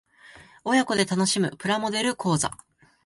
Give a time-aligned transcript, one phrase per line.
[0.63, 2.51] 親子で楽しむプラモデル講座